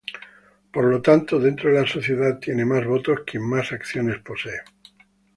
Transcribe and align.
Por 0.73 0.85
lo 0.85 0.99
tanto, 1.03 1.37
dentro 1.37 1.69
de 1.71 1.79
la 1.79 1.85
sociedad 1.87 2.39
tiene 2.39 2.65
más 2.65 2.83
votos 2.85 3.19
quien 3.23 3.47
más 3.47 3.71
acciones 3.71 4.17
posee. 4.23 4.61